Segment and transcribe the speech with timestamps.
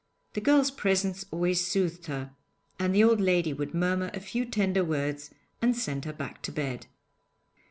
[0.33, 2.31] The girl's presence always soothed her,
[2.79, 5.29] and the old lady would murmur a few tender words
[5.61, 6.87] and send her back to bed.